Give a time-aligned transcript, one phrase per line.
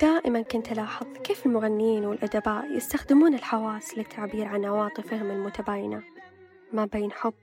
[0.00, 6.02] دائما كنت ألاحظ كيف المغنيين والأدباء يستخدمون الحواس للتعبير عن عواطفهم المتباينة
[6.72, 7.34] ما بين حب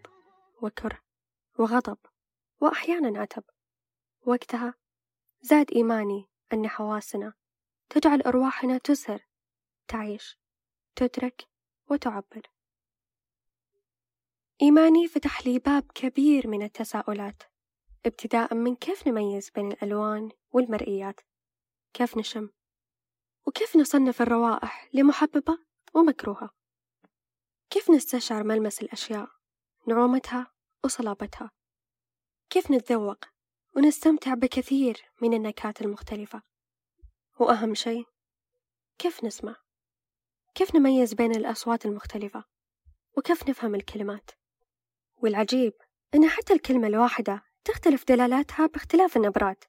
[0.61, 0.99] وكره
[1.59, 1.97] وغضب
[2.61, 3.43] وأحيانا عتب
[4.25, 4.73] وقتها
[5.41, 7.34] زاد إيماني أن حواسنا.
[7.90, 9.26] تجعل أرواحنا تسهر
[9.88, 10.40] تعيش
[10.95, 11.48] تدرك
[11.90, 12.49] وتعبر.
[14.62, 17.44] إيماني فتح لي باب كبير من التساؤلات
[18.05, 21.20] ابتداء من كيف نميز بين الألوان والمرئيات؟
[21.94, 22.50] كيف نشم؟
[23.48, 25.58] وكيف نصنف الروائح لمحببة
[25.94, 26.50] ومكروهة؟
[27.70, 29.27] كيف نستشعر ملمس الأشياء
[29.88, 30.53] نعومتها
[30.84, 31.52] وصلابتها؟
[32.50, 33.25] كيف نتذوق
[33.75, 36.41] ونستمتع بكثير من النكهات المختلفة.
[37.39, 38.05] وأهم شيء
[38.97, 39.55] كيف نسمع؟
[40.53, 42.44] كيف نميز بين الأصوات المختلفة؟
[43.17, 44.31] وكيف نفهم الكلمات؟
[45.17, 45.73] والعجيب
[46.16, 49.63] أن حتى الكلمة الواحدة تختلف دلالاتها باختلاف النبرات.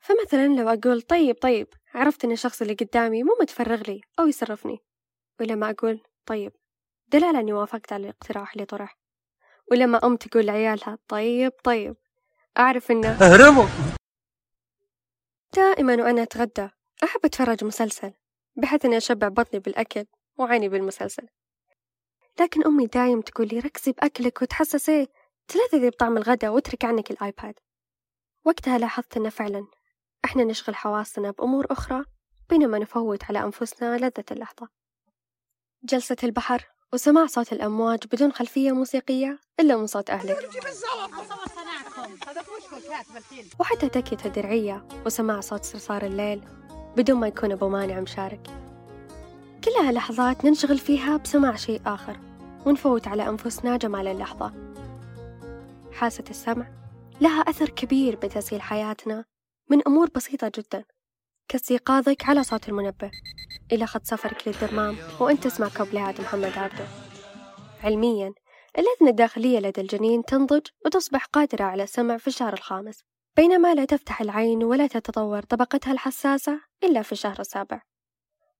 [0.00, 4.78] فمثلا لو أقول طيب طيب عرفت أن الشخص اللي قدامي مو متفرغ لي أو يصرفني.
[5.40, 6.52] ولما أقول طيب
[7.08, 8.98] دلالة أني وافقت على الاقتراح اللي طرح.
[9.70, 11.96] ولما أم تقول لعيالها طيب طيب
[12.58, 13.66] أعرف أنه اهربوا
[15.54, 16.68] دائما وأنا أتغدى
[17.04, 18.12] أحب أتفرج مسلسل
[18.56, 20.06] بحيث أني أشبع بطني بالأكل
[20.38, 21.28] وعيني بالمسلسل.
[22.40, 25.06] لكن أمي دايم تقول لي ركزي بأكلك وتحسسيه
[25.48, 27.54] تلذذي بطعم الغداء واترك عنك الآيباد.
[28.44, 29.66] وقتها لاحظت أن فعلا
[30.24, 32.04] إحنا نشغل حواسنا بأمور أخرى
[32.50, 34.68] بينما نفوت على أنفسنا لذة اللحظة.
[35.82, 40.50] جلسة البحر وسماع صوت الأمواج بدون خلفية موسيقية إلا من صوت أهلك
[43.58, 46.42] وحتى تكية درعية وسماع صوت صرصار الليل
[46.96, 48.46] بدون ما يكون أبو مانع مشارك.
[49.64, 52.16] كلها لحظات ننشغل فيها بسماع شيء آخر
[52.66, 54.52] ونفوت على أنفسنا جمال اللحظة.
[55.92, 56.66] حاسة السمع
[57.20, 59.24] لها أثر كبير بتسهيل حياتنا
[59.70, 60.84] من أمور بسيطة جدا
[61.48, 63.10] كاستيقاظك على صوت المنبه
[63.72, 66.86] إلى خط سفرك للدمام وأنت تسمع كوبليهات محمد عبده.
[67.82, 68.32] علميا
[68.78, 73.04] الأذن الداخلية لدى الجنين تنضج وتصبح قادرة على السمع في الشهر الخامس
[73.36, 77.82] بينما لا تفتح العين ولا تتطور طبقتها الحساسة إلا في الشهر السابع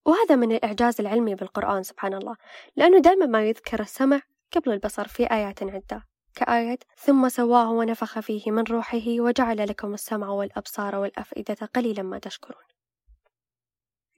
[0.05, 2.37] وهذا من الإعجاز العلمي بالقرآن سبحان الله
[2.77, 4.21] لأنه دائما ما يذكر السمع
[4.53, 10.29] قبل البصر في آيات عدة كآية ثم سواه ونفخ فيه من روحه وجعل لكم السمع
[10.29, 12.63] والأبصار والأفئدة قليلا ما تشكرون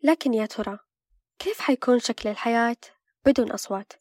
[0.02, 0.78] لكن يا ترى
[1.38, 2.76] كيف حيكون شكل الحياة
[3.26, 3.92] بدون أصوات؟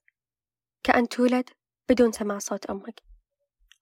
[0.83, 1.49] كأن تولد
[1.89, 3.03] بدون سماع صوت أمك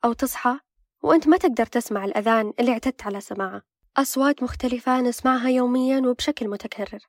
[0.05, 0.59] أو تصحى
[1.03, 3.61] وأنت ما تقدر تسمع الأذان اللي اعتدت على سماعه
[3.97, 6.99] أصوات مختلفة نسمعها يوميا وبشكل متكرر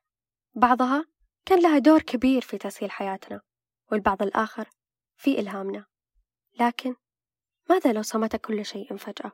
[0.55, 1.05] بعضها
[1.45, 3.41] كان لها دور كبير في تسهيل حياتنا
[3.91, 4.69] والبعض الآخر
[5.17, 5.85] في إلهامنا
[6.59, 6.95] لكن
[7.69, 9.31] ماذا لو صمت كل شيء فجأة؟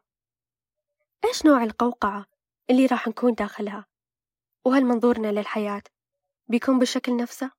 [1.26, 2.26] إيش نوع القوقعة
[2.70, 3.86] اللي راح نكون داخلها؟
[4.66, 5.84] وهل منظورنا للحياة
[6.48, 7.52] بيكون بالشكل نفسه؟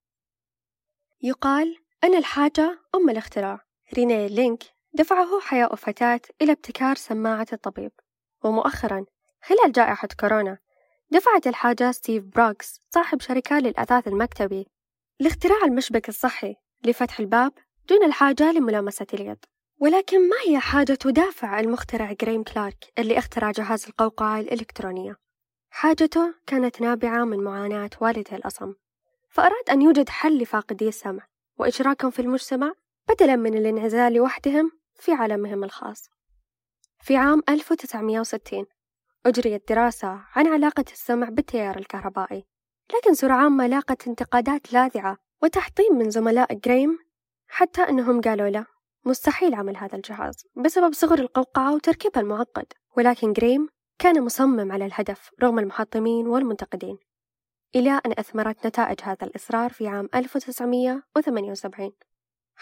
[1.23, 3.65] يقال أن الحاجة أم الاختراع
[3.95, 4.63] رينيه لينك
[4.95, 7.93] دفعه حياء فتاة إلى ابتكار سماعة الطبيب.
[8.45, 9.05] ومؤخرا
[9.43, 10.59] خلال جائحة كورونا
[11.11, 14.67] دفعت الحاجة ستيف بروكس صاحب شركة للأثاث المكتبي
[15.21, 16.55] لاختراع المشبك الصحي
[16.85, 17.53] لفتح الباب
[17.89, 19.45] دون الحاجة لملامسة اليد.
[19.81, 25.17] ولكن ما هي حاجة تدافع المخترع جريم كلارك اللي اخترع جهاز القوقعة الإلكترونية؟
[25.71, 28.75] حاجته كانت نابعة من معاناة والده الأصم.
[29.29, 31.27] فأراد أن يوجد حل لفاقدي السمع
[31.59, 32.73] وإشراكهم في المجتمع
[33.09, 36.11] بدلا من الانعزال لوحدهم في عالمهم الخاص.
[37.01, 38.67] في عام 1960
[39.27, 42.47] أجريت دراسة عن علاقة السمع بالتيار الكهربائي
[42.95, 46.99] لكن سرعان ما لاقت انتقادات لاذعة وتحطيم من زملاء جريم
[47.49, 48.67] حتى أنهم قالوا له
[49.05, 53.69] مستحيل عمل هذا الجهاز بسبب صغر القوقعة وتركيبها المعقد ولكن جريم
[53.99, 56.99] كان مصمم على الهدف رغم المحطمين والمنتقدين.
[57.77, 61.93] إلى أن أثمرت نتائج هذا الإصرار في عام 1978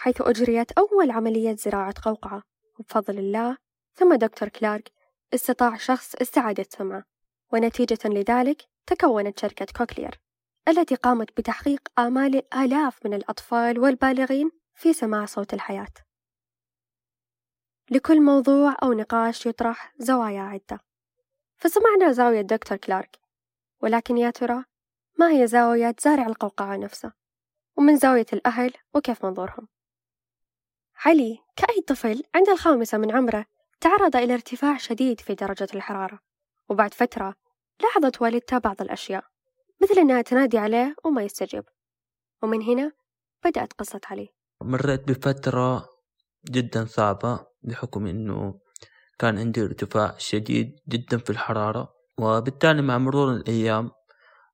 [0.01, 2.43] حيث أجريت أول عملية زراعة قوقعة.
[2.79, 3.57] وبفضل الله
[3.93, 4.91] ثم دكتور كلارك
[5.33, 7.03] استطاع شخص استعادة سمعه.
[7.53, 10.21] ونتيجة لذلك تكونت شركة كوكلير
[10.67, 15.93] التي قامت بتحقيق آمال الآلاف من الأطفال والبالغين في سماع صوت الحياة.
[17.91, 20.79] لكل موضوع أو نقاش يطرح زوايا عدة.
[21.57, 23.19] فسمعنا زاوية دكتور كلارك.
[23.81, 24.63] ولكن يا ترى
[25.19, 27.11] ما هي زاوية زارع القوقعة نفسه؟
[27.77, 29.67] ومن زاوية الأهل وكيف منظورهم؟
[31.05, 33.45] علي كأي طفل عند الخامسة من عمره
[33.79, 36.19] تعرض إلى ارتفاع شديد في درجة الحرارة
[36.69, 37.35] وبعد فترة
[37.83, 39.23] لاحظت والدتها بعض الأشياء
[39.81, 41.63] مثل أنها تنادي عليه وما يستجيب.
[42.43, 42.91] ومن هنا
[43.45, 44.29] بدأت قصة علي.
[44.61, 45.89] مريت بفترة
[46.51, 48.59] جدا صعبة بحكم إنه
[49.19, 53.91] كان عندي ارتفاع شديد جدا في الحرارة وبالتالي مع مرور الأيام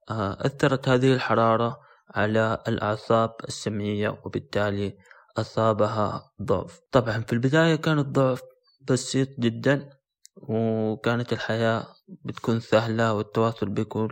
[0.10, 1.80] آه، أثرت هذه الحرارة
[2.16, 4.98] على الأعصاب السمعية وبالتالي
[5.38, 6.80] أصابها ضعف.
[6.92, 8.42] طبعا في البداية كان الضعف
[8.82, 9.90] بسيط جدا
[10.38, 11.88] وكانت الحياة
[12.26, 14.10] بتكون سهلة والتواصل بيكون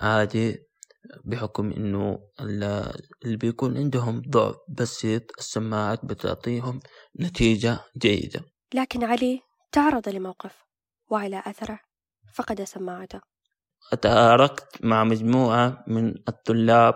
[0.00, 0.58] عادي
[1.24, 6.80] بحكم إنه اللي بيكون عندهم ضعف بسيط السماعات بتعطيهم
[7.20, 8.40] نتيجة جيدة.
[8.74, 9.40] لكن علي
[9.72, 10.64] تعرض لموقف
[11.10, 11.80] وعلى أثره
[12.34, 13.20] فقد سماعته.
[14.02, 16.94] تاركت مع مجموعة من الطلاب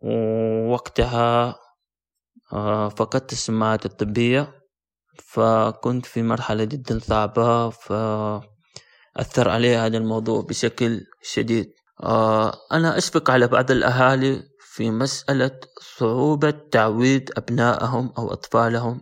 [0.00, 1.61] ووقتها
[2.96, 4.62] فقدت السماعات الطبية
[5.24, 11.72] فكنت في مرحلة جدا صعبة فأثر علي هذا الموضوع بشكل شديد.
[12.02, 15.50] آه، أنا أشفق على بعض الأهالي في مسألة
[15.98, 19.00] صعوبة تعويد أبنائهم أو أطفالهم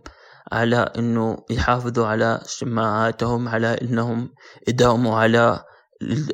[0.51, 4.33] على إنه يحافظوا على سماعاتهم على إنهم
[4.67, 5.63] يداوموا على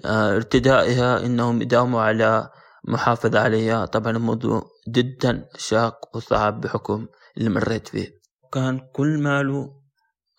[0.05, 2.49] آه، ارتدائها إنهم يداوموا على
[2.87, 3.85] محافظة عليها.
[3.85, 7.07] طبعا الموضوع جدا شاق وصعب بحكم
[7.37, 8.21] اللي مريت فيه.
[8.53, 9.81] كان كل ماله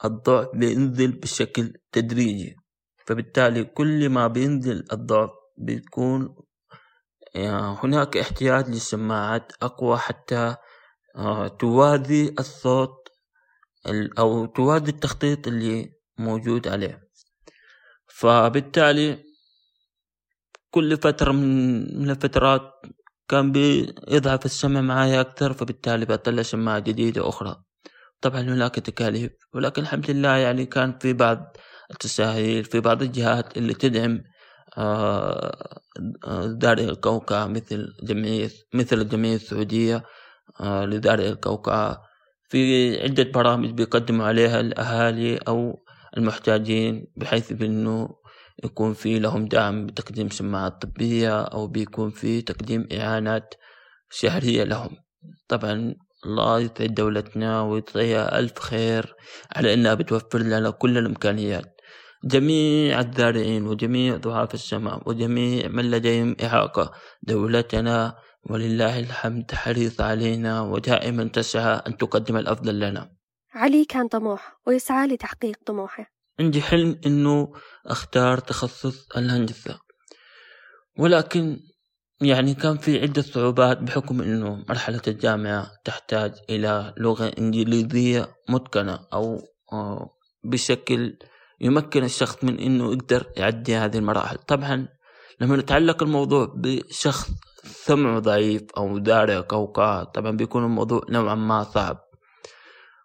[0.04, 2.56] الضعف بينزل بشكل تدريجي
[3.06, 6.36] فبالتالي كل ما بينزل الضعف بيكون
[7.34, 10.56] يعني هناك احتياج لسماعات أقوى حتى
[11.16, 13.08] آه، توازي الصوت
[14.18, 17.08] أو توازي التخطيط اللي موجود عليه.
[18.06, 19.24] فبالتالي
[20.70, 22.72] كل فترة من الفترات
[23.28, 27.62] كان بيضعف السمع معايا أكثر فبالتالي بطلع سماعة جديدة أخرى
[28.20, 31.56] طبعا هناك تكاليف ولكن الحمد لله يعني كان في بعض
[31.90, 34.22] التساهيل في بعض الجهات اللي تدعم
[34.78, 35.76] آه،
[36.46, 40.04] دار القوقعة مثل جمعية مثل الجمعية السعودية
[40.60, 42.02] آه، لدار القوقعة
[42.48, 45.84] في عدة برامج بيقدموا عليها الأهالي أو
[46.16, 48.08] المحتاجين بحيث بأنه
[48.64, 53.54] يكون في لهم دعم بتقديم سماعات طبية أو بيكون في تقديم إعانات
[54.10, 54.96] شهرية لهم.
[55.48, 55.94] طبعا
[56.26, 59.14] الله يسعد دولتنا ويجزيها ألف خير
[59.56, 61.74] على إنها بتوفر لنا كل الإمكانيات.
[62.24, 66.92] جميع الزارعين وجميع ضعاف السماء وجميع من لديهم إعاقة.
[67.22, 68.14] دولتنا
[68.50, 73.10] ولله الحمد حريص علينا ودائما تسعى أن تقدم الأفضل لنا.
[73.54, 76.17] علي كان طموح ويسعى لتحقيق طموحه.
[76.40, 77.52] عندي حلم أنه
[77.86, 79.80] أختار تخصص الهندسة.
[80.98, 81.60] ولكن
[82.20, 89.40] يعني كان في عدة صعوبات بحكم أنه مرحلة الجامعة تحتاج إلى لغة إنجليزية متقنة أو
[89.72, 90.10] آه،
[90.44, 91.18] بشكل
[91.60, 94.36] يمكن الشخص من أنه يقدر يعدي هذه المراحل.
[94.36, 94.88] طبعا
[95.40, 97.30] لما نتعلق الموضوع بشخص
[97.64, 101.98] سمعه ضعيف أو داري قوقعة طبعا بيكون الموضوع نوعا ما صعب.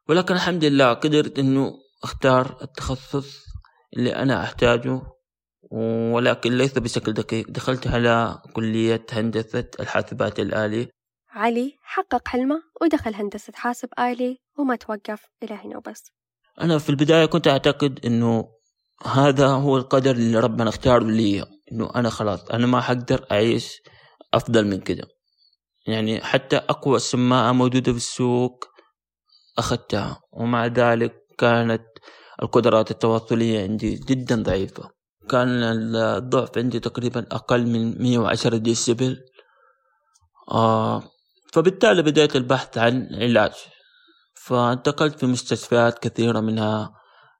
[0.10, 3.46] ولكن الحمد لله قدرت أنه أختار التخصص
[3.98, 5.02] اللي أنا أحتاجه
[6.14, 7.50] ولكن ليس بشكل دقيق.
[7.50, 10.88] دخلت على كلية هندسة الحاسبات الآلي.
[11.30, 16.04] علي حقق حلمه ودخل هندسة حاسب آلي وما توقف إلى هنا وبس.
[16.62, 18.50] أنا في البداية كنت أعتقد إنه
[19.06, 23.82] هذا هو القدر اللي ربنا اختاره لي إنه أنا خلاص أنا ما حقدر أعيش
[24.34, 25.08] أفضل من كده.
[25.88, 28.66] يعني حتى أقوى سماعة موجودة في السوق
[29.58, 31.84] أخذتها ومع ذلك كانت
[32.42, 34.90] القدرات التواصلية عندي جدا ضعيفة.
[35.30, 35.63] كان
[35.96, 39.20] الضعف عندي تقريبا أقل من 110 ديسيبل.
[40.52, 41.04] آه
[41.54, 43.52] فبالتالي بدأت البحث عن علاج.
[44.36, 46.94] فانتقلت في مستشفيات كثيرة منها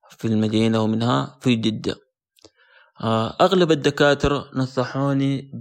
[0.10, 1.96] في المدينة ومنها في جدة.
[3.02, 5.52] آه أغلب الدكاترة نصحوني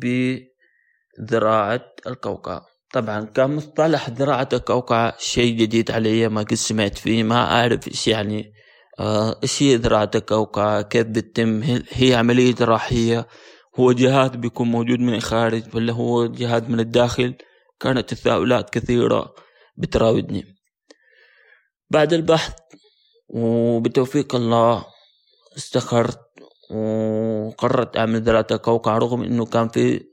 [1.19, 7.37] بزراعة القوقعة طبعا كان مصطلح زراعة القوقعة شيء جديد علي ما قد سمعت فيه ما
[7.37, 8.53] أعرف إيش يعني.
[9.01, 13.29] آه، إيش هي زراعة القوقعة كيف بتتم؟ هي عملية جراحية
[13.81, 17.35] هو جهاز بيكون موجود من الخارج ولا هو جهاز من الداخل؟
[17.81, 19.35] كانت تساؤلات كثيرة
[19.77, 20.45] بتراودني.
[21.91, 22.55] بعد البحث
[23.29, 24.85] وبتوفيق الله
[25.57, 26.21] استخرت
[26.71, 30.05] وقررت أعمل زراعة القوقعة رغم إنه كان في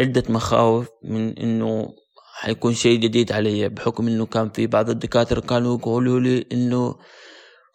[0.00, 1.94] عدة مخاوف من إنه
[2.40, 6.96] حيكون شيء جديد علي بحكم إنه كان في بعض الدكاترة كانوا يقولوا لي إنه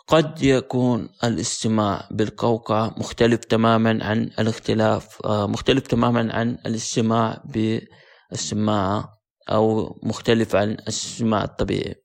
[0.08, 9.10] قد يكون الاستماع بالقوقعة مختلف تماما عن الاختلاف آه، مختلف تماما عن الاستماع بالسماعة
[9.52, 11.96] أو مختلف عن السماع الطبيعي.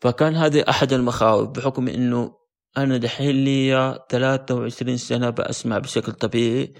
[0.00, 2.32] فكان هذه أحد المخاوف بحكم إنه
[2.76, 6.74] أنا دحين لي 23 سنة بأسمع بشكل طبيعي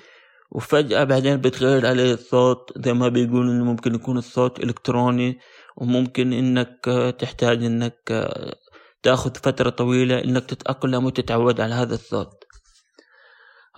[0.51, 5.39] وفجأة بعدين بتغير عليه الصوت زي ما بيقولوا إنه ممكن يكون الصوت إلكتروني
[5.77, 8.29] وممكن إنك تحتاج إنك
[9.03, 12.45] تاخذ فترة طويلة إنك تتأقلم وتتعود على هذا الصوت.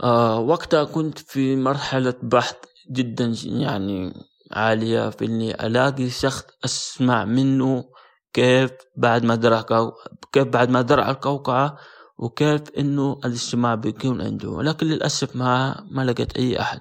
[0.02, 2.56] آه وقتها كنت في مرحلة بحث
[2.92, 4.12] جدا يعني
[4.52, 7.84] عالية في إني ألاقي شخص أسمع منه
[8.32, 9.64] كيف بعد ما درع
[10.32, 11.78] كيف بعد ما درع القوقعة
[12.18, 14.48] وكيف إنه الاجتماع بيكون عنده.
[14.48, 16.80] ولكن للأسف ما ما لقيت أي أحد.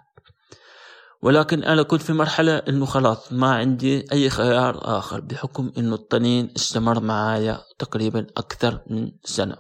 [1.21, 6.53] ولكن أنا كنت في مرحلة إنه خلاص ما عندي أي خيار آخر بحكم إنه الطنين
[6.55, 9.57] استمر معايا تقريبا أكثر من سنة.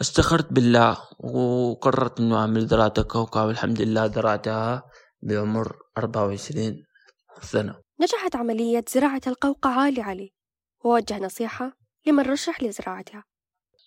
[0.00, 4.82] استخرت بالله وقررت إنه أعمل زراعة الكوكب والحمد لله زرعتها
[5.22, 6.82] بعمر 24
[7.42, 7.74] سنة.
[8.00, 10.32] نجحت عملية زراعة القوقعة لعلي.
[10.84, 11.72] ووجه نصيحة
[12.06, 13.24] لمن رشح لزراعتها.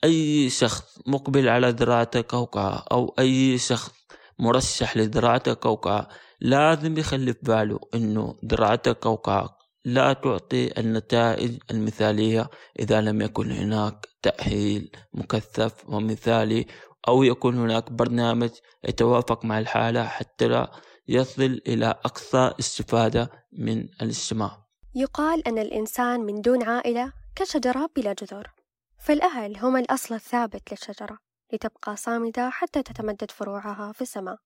[0.04, 3.92] أي شخص مقبل على زراعة القوقعة أو أي شخص
[4.40, 6.08] مرشح لزراعة القوقعة
[6.46, 12.50] لازم يخلي في باله إنه زراعة القوقعة لا تعطي النتائج المثالية
[12.80, 16.66] إذا لم يكن هناك تأهيل مكثف ومثالي
[17.08, 18.50] أو يكون هناك برنامج
[18.84, 20.72] يتوافق مع الحالة حتى لا
[21.08, 28.52] يصل إلى أقصى استفادة من الاجتماع يقال أن الإنسان من دون عائلة كشجرة بلا جذور.
[29.00, 31.18] فالأهل هم الأصل الثابت للشجرة
[31.54, 34.38] لتبقى صامدة حتى تتمدد فروعها في السماء.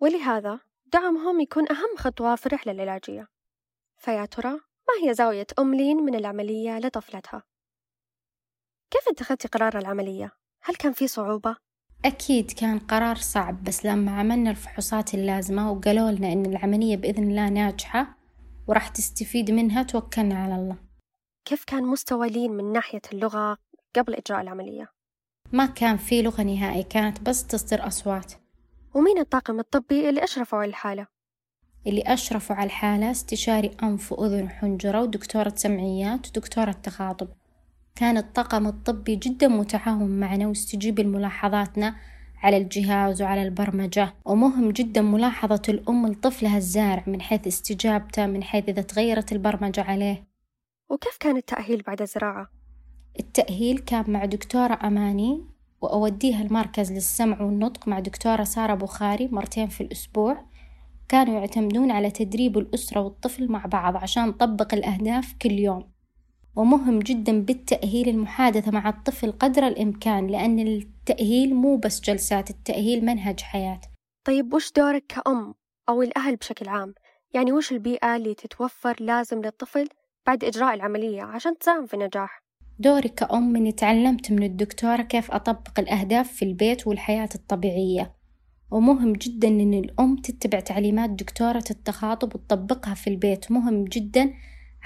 [0.00, 0.60] ولهذا
[0.92, 3.28] دعمهم يكون أهم خطوة في الرحلة العلاجية
[3.96, 7.42] فيا ترى ما هي زاوية أم لين من العملية لطفلتها؟
[8.90, 10.32] كيف اتخذتي قرار العملية؟
[10.62, 11.56] هل كان في صعوبة؟
[12.04, 17.48] أكيد كان قرار صعب بس لما عملنا الفحوصات اللازمة وقالوا لنا إن العملية بإذن الله
[17.48, 18.18] ناجحة
[18.68, 20.76] وراح تستفيد منها توكلنا على الله
[21.44, 23.58] كيف كان مستوى لين من ناحية اللغة
[23.96, 24.92] قبل إجراء العملية؟
[25.52, 28.32] ما كان في لغة نهائي كانت بس تصدر أصوات
[28.94, 31.06] ومين الطاقم الطبي اللي أشرفوا على الحالة؟
[31.86, 37.28] اللي أشرفوا على الحالة استشاري أنف وأذن وحنجرة ودكتورة سمعيات ودكتورة تخاطب
[37.94, 41.96] كان الطاقم الطبي جدا متعاون معنا واستجيب لملاحظاتنا
[42.42, 48.68] على الجهاز وعلى البرمجة ومهم جدا ملاحظة الأم لطفلها الزارع من حيث استجابته من حيث
[48.68, 50.24] إذا تغيرت البرمجة عليه
[50.90, 52.50] وكيف كان التأهيل بعد الزراعة؟
[53.20, 55.51] التأهيل كان مع دكتورة أماني
[55.82, 60.44] وأوديها المركز للسمع والنطق مع دكتورة سارة بخاري مرتين في الأسبوع
[61.08, 65.92] كانوا يعتمدون على تدريب الأسرة والطفل مع بعض عشان نطبق الأهداف كل يوم
[66.56, 73.40] ومهم جدا بالتأهيل المحادثة مع الطفل قدر الإمكان لأن التأهيل مو بس جلسات التأهيل منهج
[73.40, 73.80] حياة
[74.24, 75.54] طيب وش دورك كأم
[75.88, 76.94] أو الأهل بشكل عام؟
[77.34, 79.88] يعني وش البيئة اللي تتوفر لازم للطفل
[80.26, 82.41] بعد إجراء العملية عشان تساهم في النجاح؟
[82.82, 88.14] دوري كأم إني تعلمت من الدكتورة كيف أطبق الأهداف في البيت والحياة الطبيعية.
[88.70, 93.52] ومهم جدا إن الأم تتبع تعليمات دكتورة التخاطب وتطبقها في البيت.
[93.52, 94.34] مهم جدا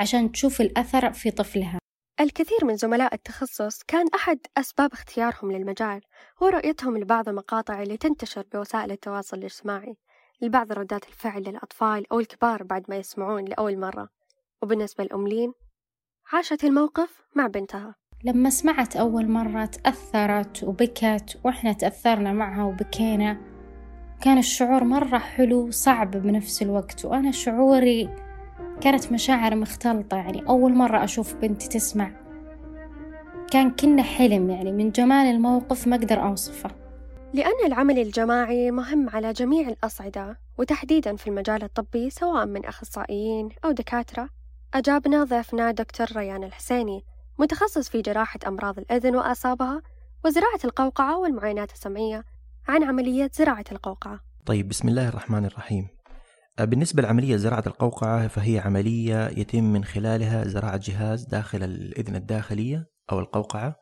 [0.00, 1.78] عشان تشوف الأثر في طفلها.
[2.20, 6.00] الكثير من زملاء التخصص كان أحد أسباب اختيارهم للمجال
[6.42, 9.96] هو رؤيتهم لبعض المقاطع اللي تنتشر بوسائل التواصل الاجتماعي.
[10.42, 14.08] لبعض ردات الفعل للأطفال أو الكبار بعد ما يسمعون لأول مرة.
[14.62, 15.52] وبالنسبة للأملين
[16.33, 17.95] عاشت الموقف مع بنتها.
[18.25, 23.40] لما سمعت أول مرة تأثرت وبكت وإحنا تأثرنا معها وبكينا
[24.21, 27.04] كان الشعور مرة حلو وصعب بنفس الوقت.
[27.04, 28.09] وأنا شعوري
[28.80, 32.11] كانت مشاعر مختلطة يعني أول مرة أشوف بنتي تسمع.
[33.50, 36.71] كان كنا حلم يعني من جمال الموقف ما أقدر أوصفه.
[37.35, 43.71] لأن العمل الجماعي مهم على جميع الأصعدة وتحديدا في المجال الطبي سواء من أخصائيين أو
[43.71, 44.35] دكاترة.
[44.76, 47.04] أجابنا ضيفنا دكتور ريان الحسيني
[47.38, 49.83] متخصص في جراحة أمراض الأذن وأعصابها
[50.25, 52.25] وزراعة القوقعة والمعاينات السمعية
[52.68, 54.21] عن عملية زراعة القوقعة.
[54.47, 55.88] طيب بسم الله الرحمن الرحيم.
[56.61, 63.21] بالنسبة لعملية زراعة القوقعة فهي عملية يتم من خلالها زراعة جهاز داخل الإذن الداخلية أو
[63.21, 63.76] القوقعة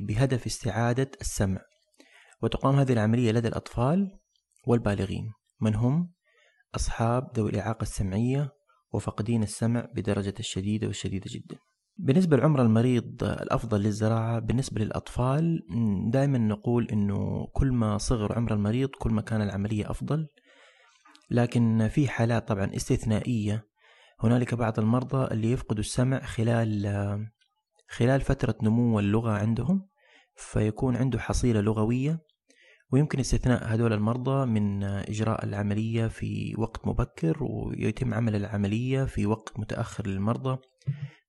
[0.00, 1.60] بهدف استعادة السمع.
[2.42, 4.18] وتقام هذه العملية لدى الأطفال
[4.66, 6.12] والبالغين من هم
[6.74, 8.59] أصحاب ذوي الإعاقة السمعية
[8.92, 11.56] وفقدين السمع بدرجة الشديدة والشديدة جدا.
[11.96, 15.60] بالنسبة لعمر المريض الأفضل للزراعة بالنسبة للأطفال
[16.10, 20.26] دائما نقول أنه كل ما صغر عمر المريض كل ما كان العملية أفضل.
[21.30, 23.64] لكن في حالات طبعا استثنائية.
[24.20, 27.30] هنالك بعض المرضى اللي يفقدوا السمع خلال
[27.88, 29.88] خلال فترة نمو اللغة عندهم
[30.36, 32.18] فيكون عنده حصيلة لغوية.
[32.92, 39.58] ويمكن استثناء هذول المرضى من إجراء العملية في وقت مبكر ويتم عمل العملية في وقت
[39.58, 40.58] متأخر للمرضى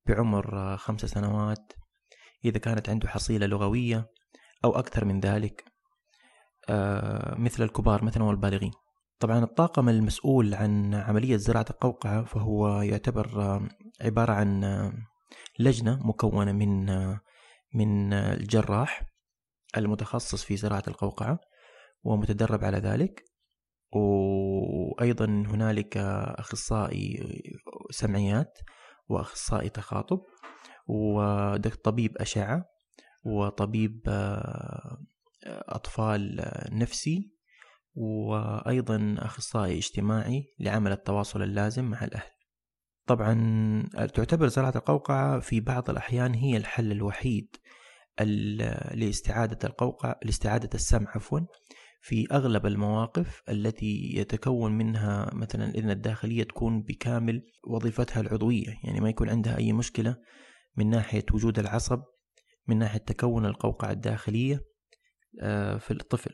[0.08, 1.74] بعمر خمس سنوات
[2.46, 4.10] إذا كانت عنده حصيلة لغوية
[4.66, 5.64] أو أكثر من ذلك
[6.70, 8.72] آه، مثل الكبار مثلا والبالغين.
[9.20, 13.60] طبعا الطاقم المسؤول عن عملية زراعة القوقعة فهو يعتبر
[14.02, 14.64] عبارة عن
[15.60, 16.86] لجنة مكونة من
[17.74, 19.04] من الجراح
[19.78, 21.40] المتخصص في زراعة القوقعة
[22.04, 23.24] ومتدرب على ذلك.
[23.94, 25.98] وأيضا هنالك
[26.38, 27.24] أخصائي
[27.90, 28.60] سمعيات
[29.10, 30.22] وأخصائي تخاطب
[30.88, 32.66] وطبيب أشعة
[33.26, 34.02] وطبيب
[35.46, 37.32] أطفال نفسي
[37.96, 42.32] وأيضا أخصائي اجتماعي لعمل التواصل اللازم مع الأهل.
[43.08, 47.56] طبعا تعتبر زراعة القوقعة في بعض الأحيان هي الحل الوحيد
[48.94, 51.40] لاستعادة القوقعة لاستعادة السمع عفوا.
[52.02, 58.78] في أغلب المواقف التي يتكون منها مثلا الإذن الداخلية تكون بكامل وظيفتها العضوية.
[58.84, 60.16] يعني ما يكون عندها أي مشكلة
[60.78, 62.02] من ناحية وجود العصب
[62.68, 64.62] من ناحية تكون القوقعة الداخلية
[65.42, 66.34] آه، في الطفل.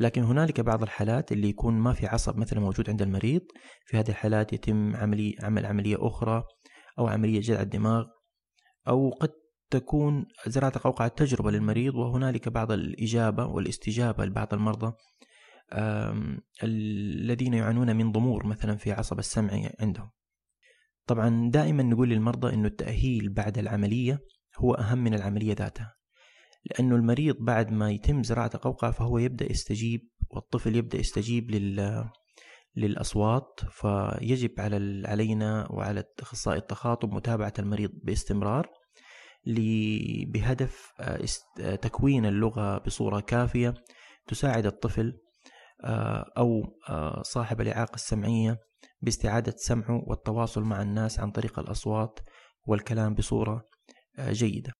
[0.00, 3.42] لكن هنالك بعض الحالات اللي يكون ما في عصب مثلا موجود عند المريض.
[3.86, 6.44] في هذه الحالات يتم عملي عمل عملية أخرى
[6.98, 8.06] أو عملية جذع الدماغ
[8.88, 9.30] أو قد
[9.70, 14.92] تكون زراعة القوقعة تجربة للمريض وهنالك بعض الإجابة والاستجابة لبعض المرضى
[16.62, 20.10] الذين يعانون من ضمور مثلا في عصب السمع عندهم.
[21.06, 24.20] طبعا دائما نقول للمرضى أنه التأهيل بعد العملية
[24.58, 25.94] هو أهم من العملية ذاتها
[26.70, 32.04] لأنه المريض بعد ما يتم زراعة القوقعة فهو يبدأ يستجيب والطفل يبدأ يستجيب لل
[32.76, 38.70] للأصوات فيجب على علينا وعلى أخصائي التخاطب متابعة المريض باستمرار
[39.44, 41.26] بهدف آه،
[41.60, 43.74] آه، تكوين اللغة بصورة كافية
[44.26, 45.18] تساعد الطفل
[45.84, 46.62] آه، أو
[47.22, 48.56] صاحب الإعاقة السمعية
[49.02, 52.18] باستعادة سمعه والتواصل مع الناس عن طريق الأصوات
[52.66, 53.64] والكلام بصورة
[54.20, 54.72] جيدة.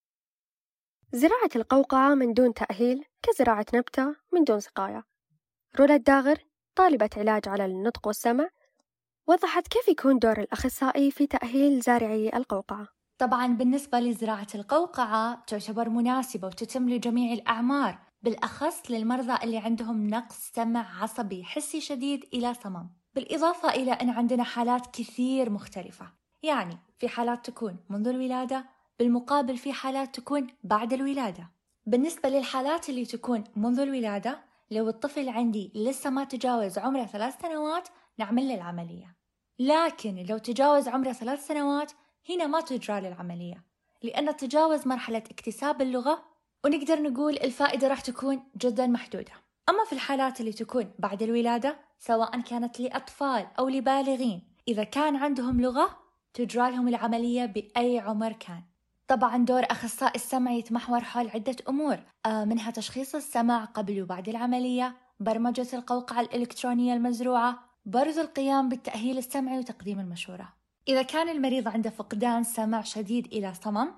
[1.13, 5.03] زراعة القوقعة من دون تأهيل كزراعة نبتة من دون سقاية.
[5.81, 6.39] رولا الداغر
[6.75, 8.49] طالبة علاج على النطق والسمع.
[9.29, 12.98] وضحت كيف يكون دور الأخصائي في تأهيل زارعي القوقعة.
[13.19, 21.03] طبعا بالنسبة لزراعة القوقعة تعتبر مناسبة وتتم لجميع الأعمار بالأخص للمرضى اللي عندهم نقص سمع
[21.03, 26.07] عصبي حسي شديد إلى صمم بالإضافة إلى أن عندنا حالات كثير مختلفة.
[26.43, 28.65] يعني في حالات تكون منذ الولادة
[28.99, 31.51] بالمقابل في حالات تكون بعد الولادة.
[31.87, 37.89] بالنسبة للحالات اللي تكون منذ الولادة لو الطفل عندي لسه ما تجاوز عمره ثلاث سنوات
[38.19, 39.17] نعمل له العملية
[39.59, 41.93] لكن لو تجاوز عمره ثلاث سنوات
[42.29, 43.65] هنا ما تجرى للعملية.
[44.03, 46.25] لأنه تجاوز مرحلة اكتساب اللغة
[46.65, 49.33] ونقدر نقول الفائدة راح تكون جدا محدودة.
[49.69, 55.61] أما في الحالات اللي تكون بعد الولادة سواء كانت لأطفال أو لبالغين إذا كان عندهم
[55.61, 55.99] لغة
[56.35, 58.63] تجرى لهم العملية بأي عمر كان.
[59.09, 64.97] طبعا دور أخصائي السمع يتمحور حول عدة أمور آه، منها تشخيص السمع قبل وبعد العملية
[65.21, 70.58] برمجة القوقعة الإلكترونية المزروعة برز القيام بالتأهيل السمعي وتقديم المشورة.
[70.89, 73.91] إذا كان المريض عنده فقدان سمع شديد إلى صمم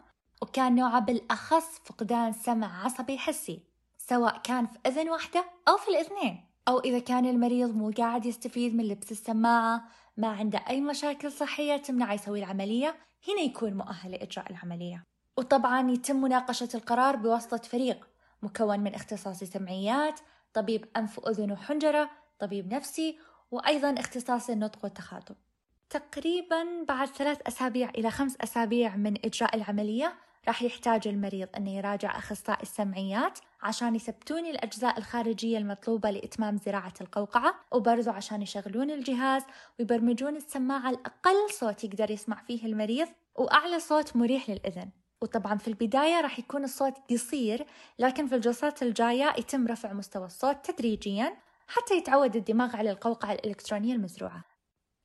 [0.43, 3.63] وكان نوعه بالأخص فقدان سمع عصبي حسي
[3.99, 8.75] سواء كان في أذن واحدة أو في الأذنين أو إذا كان المريض مو قاعد يستفيد
[8.75, 9.85] من لبس السماعة
[10.17, 12.97] ما عنده أي مشاكل صحية تمنعه يسوي العملية
[13.29, 15.05] هنا يكون مؤهل لإجراء العملية.
[15.37, 18.09] وطبعا يتم مناقشة القرار بواسطة فريق
[18.43, 20.21] مكون من اختصاصي سمعيات
[20.55, 23.19] طبيب أنف وأذن وحنجرة طبيب نفسي
[23.51, 25.37] وأيضا اختصاصي النطق والتخاطب.
[25.91, 30.15] تقريبا بعد ثلاث أسابيع إلى خمس أسابيع من إجراء العملية
[30.49, 37.55] راح يحتاج المريض أنه يراجع أخصائي السمعيات عشان يثبتون الأجزاء الخارجية المطلوبة لإتمام زراعة القوقعة
[37.73, 39.43] وبرضو عشان يشغلون الجهاز
[39.79, 44.91] ويبرمجون السماعة الأقل صوت يقدر يسمع فيه المريض وأعلى صوت مريح للإذن.
[45.23, 47.67] وطبعا في البداية راح يكون الصوت قصير
[47.99, 51.37] لكن في الجلسات الجاية يتم رفع مستوى الصوت تدريجيا
[51.69, 54.50] حتى يتعود الدماغ على القوقعة الإلكترونية المزروعة.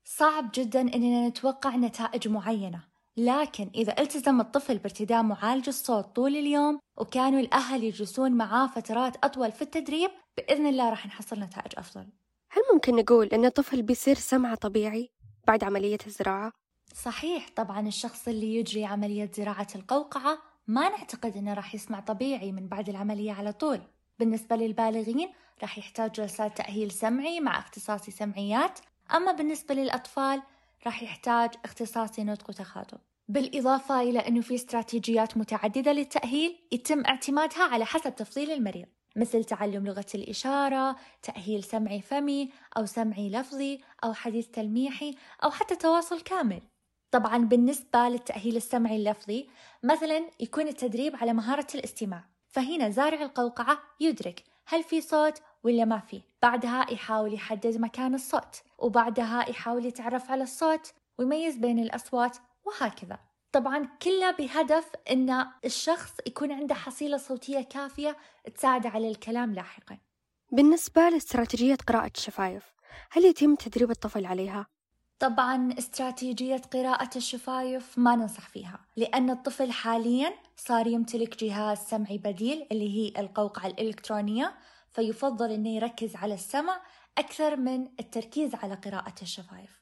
[0.08, 2.84] صعب جدا أننا نتوقع نتائج معينة.
[3.18, 9.52] لكن إذا التزم الطفل بارتداء معالج الصوت طول اليوم وكانوا الأهل يجلسون معاه فترات أطول
[9.52, 12.08] في التدريب بإذن الله راح نحصل نتائج أفضل.
[12.52, 15.12] هل ممكن نقول أن الطفل بيصير سمع طبيعي
[15.48, 16.52] بعد عملية الزراعة؟
[16.94, 20.38] صحيح طبعا الشخص اللي يجري عملية زراعة القوقعة
[20.68, 23.82] ما نعتقد أنه راح يسمع طبيعي من بعد العملية على طول.
[24.20, 25.30] بالنسبة للبالغين
[25.62, 28.80] راح يحتاج جلسات تأهيل سمعي مع اختصاصي سمعيات
[29.14, 30.42] أما بالنسبة للأطفال
[30.86, 37.86] راح يحتاج اختصاصي نطق وتخاطب بالإضافة إلى أنه في استراتيجيات متعددة للتأهيل يتم اعتمادها على
[37.86, 44.48] حسب تفضيل المريض مثل تعلم لغة الإشارة، تأهيل سمعي فمي أو سمعي لفظي أو حديث
[44.48, 46.62] تلميحي أو حتى تواصل كامل.
[47.12, 49.48] طبعا بالنسبة للتأهيل السمعي اللفظي
[49.84, 56.00] مثلا يكون التدريب على مهارة الاستماع فهنا زارع القوقعة يدرك هل في صوت ولا ما
[56.00, 58.62] في بعدها يحاول يحدد مكان الصوت.
[58.78, 63.20] وبعدها يحاول يتعرف على الصوت ويميز بين الأصوات وهكذا
[63.52, 68.18] طبعا كله بهدف أن الشخص يكون عنده حصيلة صوتية كافية
[68.56, 69.98] تساعده على الكلام لاحقا
[70.52, 72.74] بالنسبة لاستراتيجية قراءة الشفايف
[73.12, 74.68] هل يتم تدريب الطفل عليها؟
[75.20, 82.68] طبعا استراتيجية قراءة الشفايف ما ننصح فيها لأن الطفل حاليا صار يمتلك جهاز سمعي بديل
[82.72, 84.56] اللي هي القوقعة الإلكترونية
[84.94, 86.82] فيفضل أنه يركز على السمع
[87.18, 89.82] أكثر من التركيز على قراءة الشفايف.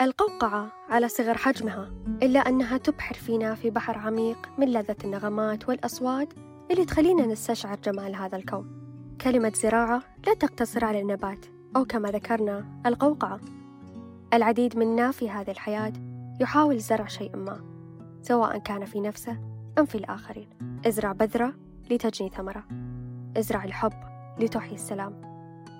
[0.00, 6.32] القوقعة على صغر حجمها إلا أنها تبحر فينا في بحر عميق من لذة النغمات والأصوات
[6.70, 8.82] اللي تخلينا نستشعر جمال هذا الكون.
[9.20, 13.40] كلمة زراعة لا تقتصر على النبات أو كما ذكرنا القوقعة.
[14.34, 15.92] العديد منا في هذه الحياة
[16.40, 17.60] يحاول زرع شيء ما
[18.22, 19.38] سواء كان في نفسه
[19.78, 20.48] أم في الآخرين.
[20.86, 21.54] ازرع بذرة
[21.90, 22.64] لتجني ثمرة.
[23.36, 23.92] ازرع الحب
[24.38, 25.31] لتحيي السلام.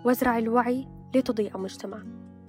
[0.05, 1.99] وازرع الوعي لتضيء مجتمع.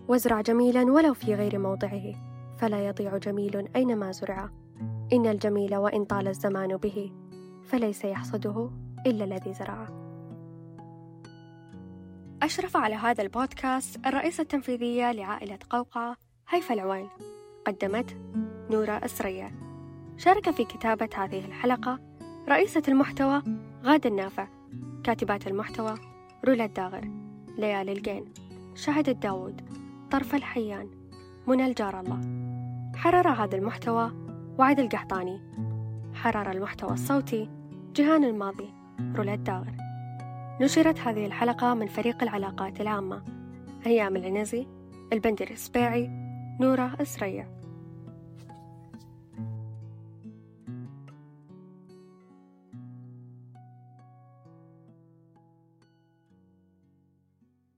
[0.07, 2.13] وازرع جميلا ولو في غير موضعه.
[2.57, 4.49] فلا يضيع جميل أينما زرع.
[5.13, 7.11] إن الجميل وإن طال الزمان به.
[7.63, 8.71] فليس يحصده
[9.05, 9.87] إلا الذي زرعه
[12.43, 16.15] أشرف على هذا البودكاست الرئيسة التنفيذية لعائلة قوقعة
[16.49, 17.09] هيفا العوين.
[17.65, 18.17] قدمت
[18.71, 19.51] نورة أسرية
[20.17, 21.99] شارك في كتابة هذه الحلقة
[22.49, 23.43] رئيسة المحتوى
[23.83, 24.47] غادة النافع.
[25.03, 25.93] كاتبات المحتوى
[26.45, 27.22] رولا الداغر
[27.57, 28.25] ليالي الجين.
[28.75, 29.61] شهد الداود
[30.11, 30.87] طرف الحيان
[31.47, 32.21] منى الجار الله.
[32.95, 34.11] حرر هذا المحتوى
[34.57, 35.41] وعد القحطاني.
[36.13, 37.49] حرر المحتوى الصوتي
[37.95, 38.69] جهان الماضي
[39.15, 39.75] رولا الداغر.
[40.61, 43.23] نشرت هذه الحلقة من فريق العلاقات العامة.
[43.85, 44.67] أيام العنزي
[45.13, 46.09] البندر السبيعي
[46.59, 47.62] نورة إسرية